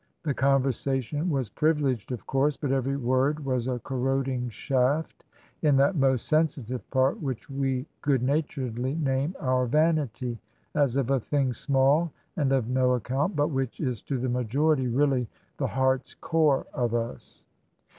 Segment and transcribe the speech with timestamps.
[0.23, 5.23] The conversation was" privileged," of course, but every word was a corroding shaft
[5.61, 10.39] in that most sensitive part which we good naturedly name our" vanity"—
[10.83, 14.27] as of a thing small and of no ac count— but which is to the
[14.27, 15.27] majority really
[15.57, 17.45] the heart's core of us.